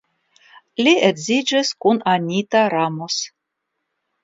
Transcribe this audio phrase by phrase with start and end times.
[0.87, 3.21] Li edziĝis kun Anita Ramos.